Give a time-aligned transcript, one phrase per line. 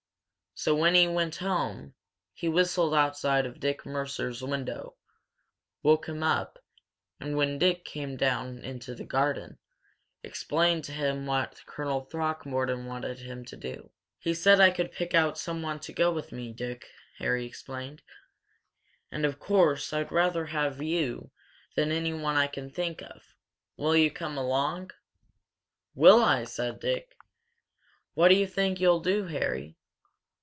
[0.53, 1.95] So when he went home,
[2.33, 4.95] he whistled outside of Dick Mercer's window,
[5.81, 6.59] woke him up,
[7.19, 9.57] and, when Dick came down into the garden,
[10.23, 13.91] explained to him what Colonel Throckmorton wanted them to do.
[14.19, 16.85] "He said I could pick out someone to go with me, Dick,"
[17.17, 18.03] Harry explained.
[19.09, 21.31] "And, of course, I'd rather have you
[21.75, 23.35] than anyone I can think of.
[23.77, 24.91] Will you come along?"
[25.95, 27.15] "Will I!" said Dick.
[28.13, 29.77] "What do you think you'll do, Harry?"